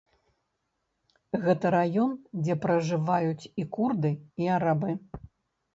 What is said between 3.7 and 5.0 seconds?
курды, і арабы.